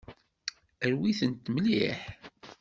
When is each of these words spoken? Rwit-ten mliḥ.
Rwit-ten 0.91 1.33
mliḥ. 1.53 1.99